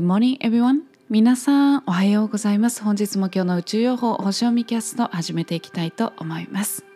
[0.00, 0.84] Good morning everyone.
[1.10, 2.82] 皆さんおはようございます。
[2.82, 6.86] 本日も今日の宇宙予報星読みキャスト始めていきたいと思います。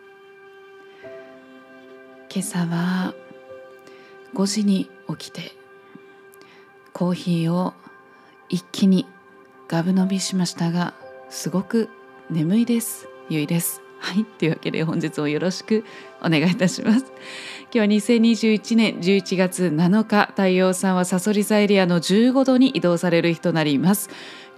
[2.33, 3.13] 今朝は
[4.33, 5.51] 5時に起きて
[6.93, 7.75] コーヒーを
[8.49, 9.05] 一気に
[9.67, 10.95] ガブ飲みしましたが
[11.29, 11.89] すごく
[12.31, 13.07] 眠いです。
[13.29, 13.84] ゆいです。
[13.99, 14.25] はい。
[14.25, 15.83] というわけで本日もよろしく
[16.21, 17.05] お願いいたします。
[17.73, 24.09] 今日は2021年11月7日太陽さんはサソリ座エリアの15度に移動される日となります。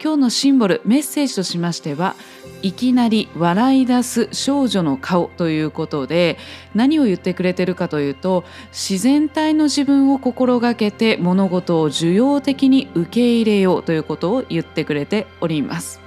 [0.02, 2.16] 今日のシンボルメッセージとしましては
[2.62, 6.38] いきなり笑い出す少女の顔ということで
[6.76, 16.07] 何を言ってくれてるかというと自然体の自分を心がけて物事を受容的に受け入れようということを言ってくれております。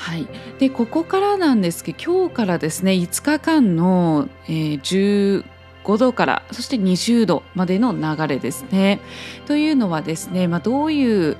[0.00, 0.26] はい、
[0.58, 5.42] でここからなんですけど今日からですね5日間の、えー、
[5.84, 9.00] 15度からそして20度までの流れですね。
[9.46, 11.36] というのはですね、まあ、どういう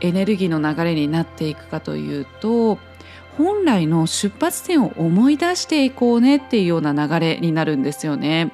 [0.00, 2.78] エネルギーの流れになっていくかというと
[3.36, 8.52] 本来の出発点を思い出していこうねっていうような流れになるんですよね。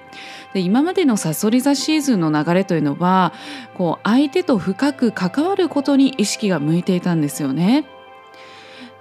[0.52, 3.32] で今までのさそり座シーズンの流れというのは
[3.76, 7.86] こう相手と深く関わることに意識が向いていたんですよね。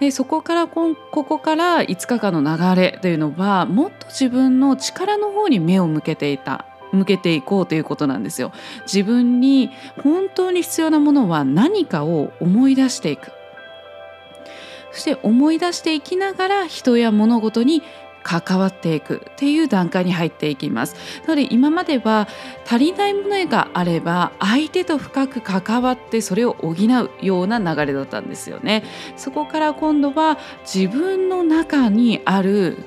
[0.04, 8.52] でそこからここから5日間の流れというのはもっと自分の力の方に目を向けていた向けていこうということなんですよ。
[8.82, 9.72] 自分に
[10.04, 13.32] 本当に必要なものは何かを思い出していく。
[14.92, 17.82] そして思い出していきながら人や物事に
[18.24, 20.96] 関わっていくっていう段階に入っていきます。
[21.28, 22.28] なので今までは
[22.66, 28.84] 足りないものがあれば相手と深く関わってそれを補うような流れだったんですよね。
[29.18, 32.78] そこから今度は自分の中にある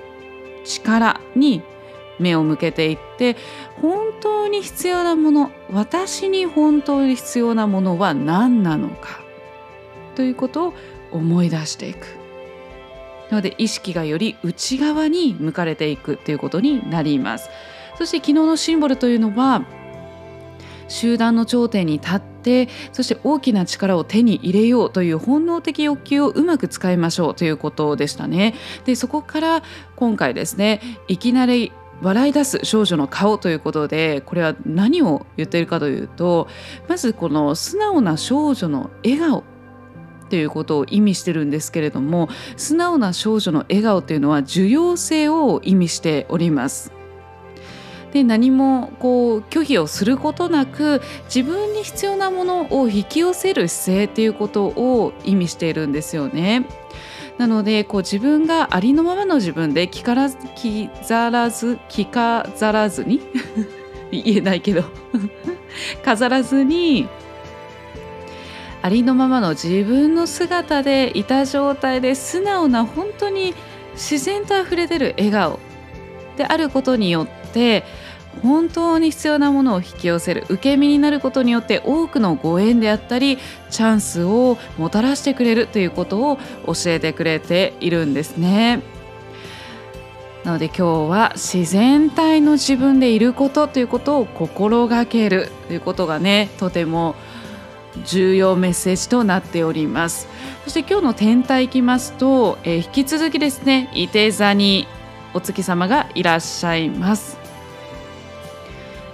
[0.64, 1.62] 力に
[2.18, 3.36] 目を向けていって
[3.80, 9.20] 本当に必要なもの私に本当に必要なものは何なのか
[10.14, 10.74] ということを
[11.12, 12.25] 思い出していく。
[13.30, 17.50] なので意識がより内側に向かれていくということになります。
[17.98, 19.64] そして昨日のシンボルというのは
[20.88, 28.54] 集団の頂点に立ってそして大きな力を手に入れようという本能的欲求をうまく使いましょうということでしたね。
[28.84, 29.62] でそこから
[29.96, 36.46] 今回ですねいきなり笑い出す少女の顔ということでこれは何を言っているかというと
[36.88, 39.44] まずこの素直な少女の笑顔
[40.26, 46.92] っていうことを意味してるんですけれども素直な少女の笑顔というのは受容性を意味しております。
[48.12, 56.66] で何もこう拒否をすることなく自分に必要なものを引き寄せる姿勢っていうことを意味しているんですよね。
[57.38, 63.20] なのでこう自分がありのままの自分で着から着ざらず着飾らずに
[64.10, 64.84] 言えないけど
[66.02, 67.06] 飾らずに
[68.82, 73.54] ありのままの自分の姿でいた状態で素直な本当に
[73.94, 75.58] 自然と溢れ出る笑顔
[76.36, 77.84] であることによって
[78.42, 83.38] 本当に必要なものを引き寄せる受け身になることによって多くのご縁であったり
[83.70, 88.82] チャンスをもたらしてくれるということを教えてくれているんですね。
[90.44, 97.16] なので今日は自然体の自分でいることということを心がけるということがねとても
[98.04, 100.28] 重要メッセージとなっております。
[100.64, 104.86] そして今日の天体いきますと、えー、引き続きですね伊手座に
[105.34, 107.38] お月様がいらっしゃいます。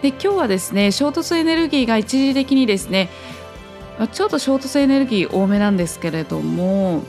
[0.03, 3.09] で今日はですね衝突エネルギーが一時的にですね
[4.13, 7.03] ちょっと衝突エネルギー多めなんですけれども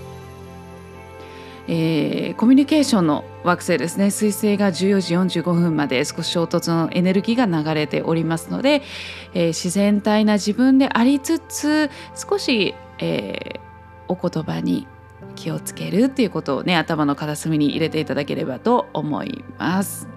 [1.68, 8.82] えー、コミュニケーションの惑星ですね彗星が14時45分まで少し衝突のエネルギーが流れておりますので、
[9.34, 13.60] えー、自然体な自分でありつつ少し、えー、
[14.08, 14.88] お言葉に
[15.36, 20.08] 気をつけるっていうことをね頭の片隅に入れていただければと思います。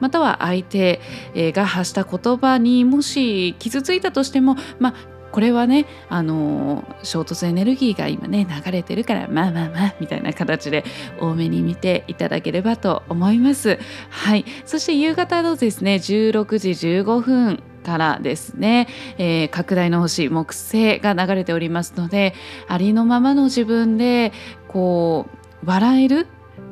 [0.00, 1.00] または相手
[1.34, 4.94] が発した言葉にもし傷ついたとしても、まあ、
[5.30, 10.84] これはねあの衝突エネルギーが今ね流れてるからまあまあまあみたいな形で
[11.20, 13.78] 多めに見ていただければと思います。
[14.10, 14.44] はい。
[14.64, 18.88] そして夕方のですね16時15分からですね、
[19.18, 22.34] えー、拡大の星木星が流れておりますので
[22.68, 24.32] ありのままの自分で
[24.68, 25.26] こ
[25.62, 26.26] う笑える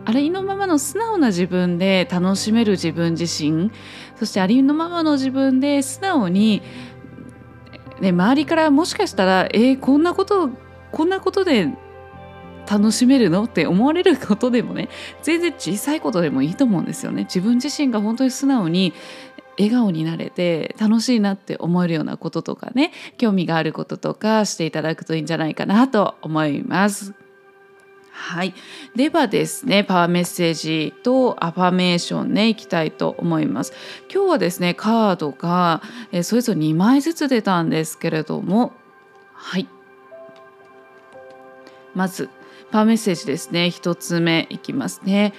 [0.04, 3.70] ありのままの素直な自分で楽しめる自分自身
[4.16, 6.62] そしてありのままの自分で素直に
[8.00, 10.50] ね、周りからもしかしたらえー、こんなこと
[10.92, 11.68] こんなことで
[12.68, 14.88] 楽しめるのって思われることでもね
[15.22, 17.24] 全然小さいことでもいいと思うんですよね。
[17.24, 18.92] 自分自身が本当に素直に
[19.58, 27.27] 笑顔になれて楽しいなって思えるようなこととかね興味があることとかしていただくといいんじゃないかなと思います。
[28.20, 28.52] はい、
[28.96, 33.72] ではですねパワーメッセージとアファメーションねいきたいと思います。
[34.12, 35.80] 今日はですねカードが、
[36.12, 38.72] えそれぞれ2枚ずつ出たんですけれども
[39.32, 39.68] はい。
[41.94, 42.28] まず
[42.70, 43.66] パワーメッセージですね。
[43.66, 45.32] 1つ目いきますね。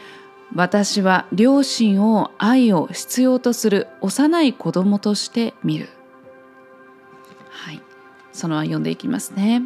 [0.56, 5.90] 私は両親を愛を必要とする幼い子供として見る。
[7.50, 7.82] はい。
[8.32, 9.64] そのまま読んでいきますね。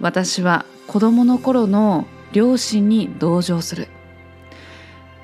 [0.00, 3.88] 私は子供の頃の両親に同情する。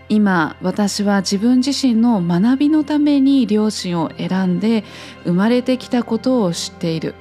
[0.09, 4.85] 今私は自分自身の学びのために両親を選んで
[5.25, 7.15] 生まれてきたことを知っている。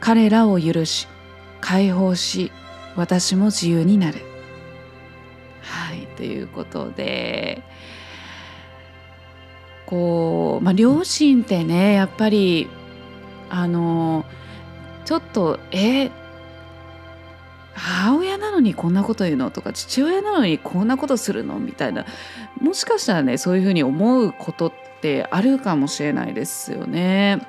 [0.00, 1.06] 彼らを許し
[1.60, 2.50] 解放し
[2.96, 4.20] 私も自由になる。
[5.62, 7.62] はいということで
[9.86, 12.68] こう、まあ、両親ってねやっぱり
[13.50, 14.24] あの
[15.04, 16.10] ちょっとえ
[17.74, 19.50] 母親なのにこんなこと言うの？
[19.50, 21.58] とか父親なのにこんなことするの？
[21.58, 22.04] みたいな
[22.60, 27.40] もしかしたらねそういうふうに思うことってあるかもしれないですよね。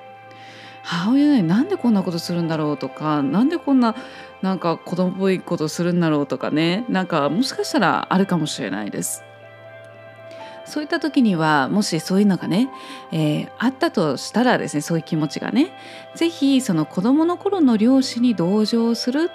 [0.84, 3.96] 母親になんでこんなことするんだろうとかなんでこんな
[4.42, 9.24] なんか子供っぽいことするんだろうとかねなんかもしかしたらあるかもしれないです。
[10.66, 12.70] そういった時にはもしそういうのがね、
[13.12, 15.72] えー、あったとしたらですねそういう気持ちがね
[16.16, 19.30] 是非その子どもの頃の両親に同情する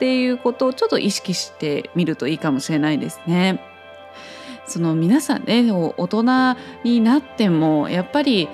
[0.00, 3.60] っていうことをちょっと意識してみるといいかもしれないですね。
[4.64, 8.48] その皆さんね大人になってもやっぱり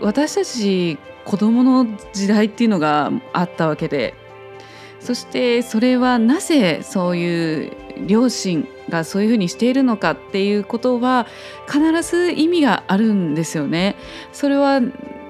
[0.00, 4.14] 私たち子供の時代っていうのがあったわけで
[4.98, 7.72] そしてそれはなぜそういう
[8.04, 11.28] 両親がそういうふうにしているのかっていうことは
[11.68, 13.94] 必ず意味があるんですよね。
[14.32, 14.80] それは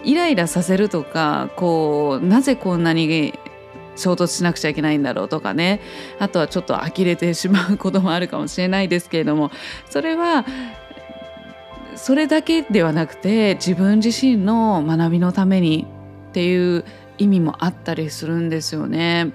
[0.02, 3.38] イライラさせるとかこうなぜこんなに
[3.96, 5.80] 衝突しなくちゃいけないんだろうとかね。
[6.18, 9.50] あとはちょっと呆れてしまうこともあるかもしれないですけれども。
[9.88, 10.44] それは
[11.96, 15.86] それだけではなくて自分自身の学びのために
[16.28, 16.84] っていう
[17.18, 19.32] 意味もあったりするんですよね。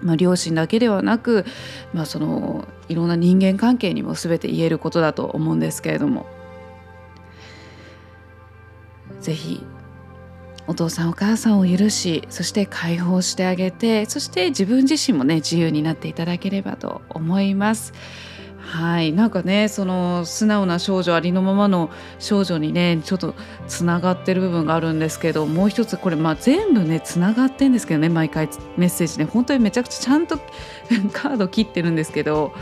[0.00, 1.44] まあ、両親だけではなく、
[1.92, 6.26] まあ、そのいろんな人間関係にも全て言えることだと思うんですけれども。
[9.20, 9.64] 是非
[10.72, 17.92] お父さんお母さんを許しそして解放してあげてそして自分自身もね自由になっていただければと思います。
[18.58, 19.12] はい。
[19.12, 23.34] なんかねその素直な少女ありのままの少女にねちょっと
[23.68, 28.48] つながってる部分があるんですけどもう一つこれまあ全部ねつながってんですけどね毎回
[28.78, 29.26] メッセージね。
[29.26, 30.38] 本当にめちゃくちゃちゃんと
[31.12, 32.54] カード切ってるんですけど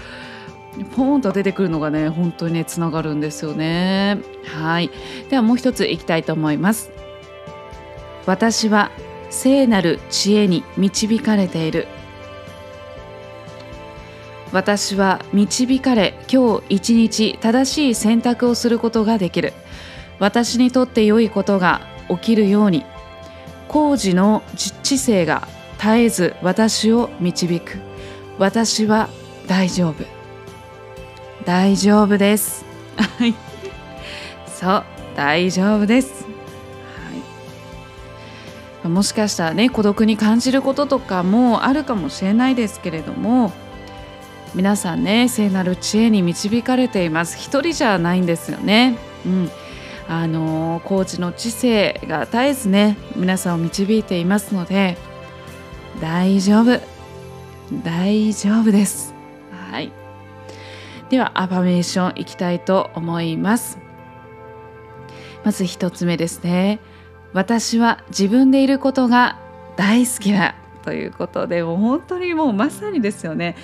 [0.96, 4.18] ポーンと出てくるのがね本当にねつながるんですよね。
[4.46, 4.90] はい。
[5.28, 6.90] ではもう一ついきたいと思います。
[8.26, 8.90] 私は
[9.30, 11.86] 聖なる知恵に導かれている。
[14.52, 19.52] 私は導かれ今日一日正しい選択をすることができる。
[20.18, 22.84] 私にとって良いことが起きるように
[23.68, 27.78] 工事の知性が絶えず私を導く。
[28.38, 29.08] 私は
[29.46, 30.04] 大丈夫。
[31.44, 32.64] 大丈夫です。
[32.96, 33.34] はい。
[34.46, 34.84] そう
[35.16, 36.29] 大丈夫です。
[38.90, 43.52] もしかしたらね孤独に感じることとかもあるかもしれないですけれども
[44.54, 47.38] 皆さんね聖なる知恵に導かれています。
[47.38, 48.98] 一人じゃないんですよね。
[49.24, 49.50] うん。
[50.08, 54.98] あのコーチの知性が絶えずね皆さんを導いていますので
[56.00, 56.80] 大丈夫。
[57.84, 59.14] 大丈夫です。
[59.70, 59.92] はい。
[61.10, 63.78] ではアファメーションいきたいと思います。
[65.44, 66.80] まず一つ目ですね。
[67.32, 69.38] 私は自分でいることが
[69.76, 73.56] 大好きだということでもう本当にもうまさにですよね。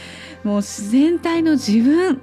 [0.44, 2.20] もう自然体の自分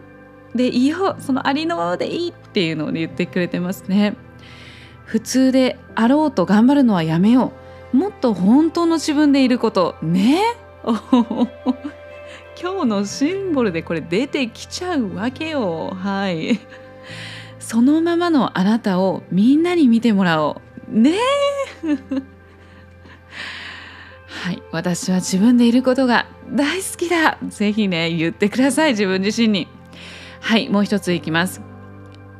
[0.55, 4.15] でいようそのありのままでいいっていうのを、言ってくれてますね。
[5.05, 7.53] 普通であろうと頑張るのはやめよ
[7.93, 7.97] う。
[7.97, 10.41] もっと本当の自分でいることね。
[12.61, 15.95] 今日のシンボルでこれ出てきちゃうわけよ。
[15.99, 16.59] はい。
[17.59, 20.72] そのままのあなたをみんなに見てもらおう。
[20.87, 21.17] ねえ。
[24.27, 27.37] はい私は自分でいることが大好きだ。
[27.47, 29.67] ぜひね言ってください自分自身に。
[30.41, 31.61] はいもう一ついきます。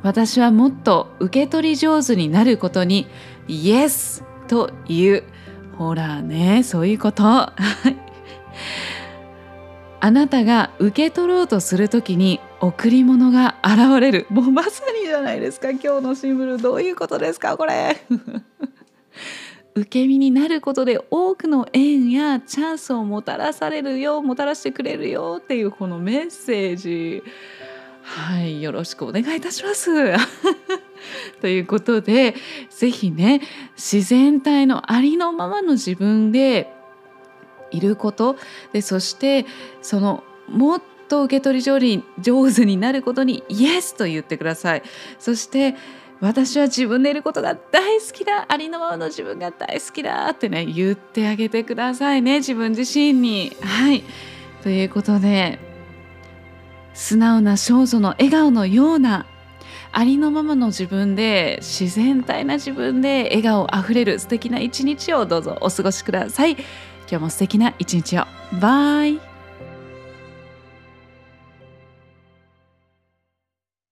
[0.02, 3.08] 私はもっと受け取り上手になることに
[3.48, 5.24] イエスと言う
[5.78, 7.24] ほらねそういうこと。
[10.02, 14.26] あなたが受け取ろうとするときに贈り物が現れる。
[14.30, 15.72] もうまさにじゃないですか。
[15.72, 17.98] 今日のシンボルどういうことですかこれ。
[19.76, 27.22] 受け身になることで多くの縁やチャンスをもたらされるよもたらしてくれるよっていうこのメッセージ。
[28.02, 30.14] はいよろしくお願いいたします。
[31.42, 32.34] ということで
[32.70, 33.42] 是非ね
[33.76, 36.72] 自然体のありのままの自分で
[37.72, 38.38] いること。
[38.72, 39.46] でそして
[39.82, 40.82] そのもっ
[41.14, 44.84] と受け取り上手になることにイエスと言ってください。
[45.20, 45.76] そして
[46.20, 53.56] 私は自分でいることが大好きだありのままの自分が大好きだってね言ってあげてくださいね自分自身に。
[53.62, 54.04] はい
[54.64, 55.60] ということで
[56.94, 59.28] 素直な少女の笑顔のような
[59.92, 66.54] ありのままの自分で自然体な自分で笑顔あふれる素敵な一日をどうぞお過ごしください。
[66.54, 66.64] 今
[67.08, 68.26] 日も素敵な一日を。
[68.60, 69.33] バイ